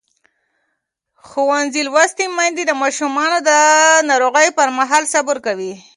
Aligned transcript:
ښوونځې 1.27 1.81
لوستې 1.87 2.25
میندې 2.37 2.63
د 2.67 2.71
ماشومانو 2.81 3.37
د 3.49 3.51
ناروغۍ 4.09 4.47
پر 4.57 4.67
مهال 4.77 5.03
صبر 5.13 5.37
کوي. 5.45 5.73